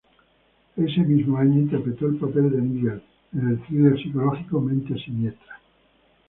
Ese 0.77 1.01
mismo 1.01 1.37
año 1.37 1.59
interpretó 1.59 2.07
el 2.07 2.15
papel 2.17 2.49
de 2.49 2.59
"Nigel" 2.59 3.03
en 3.33 3.49
el 3.49 3.61
thriller 3.61 3.95
psicológico, 4.01 4.59
"Mentes 4.59 4.99
Siniestras". 5.05 5.59